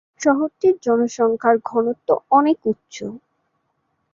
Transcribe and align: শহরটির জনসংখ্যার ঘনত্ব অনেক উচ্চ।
শহরটির 0.21 0.75
জনসংখ্যার 0.83 1.57
ঘনত্ব 1.65 2.07
অনেক 2.31 2.57
উচ্চ। 2.65 2.95